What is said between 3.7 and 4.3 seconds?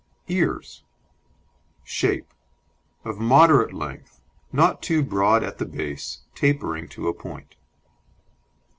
length,